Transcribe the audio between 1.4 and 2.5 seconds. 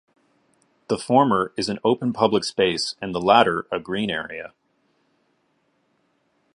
is an open public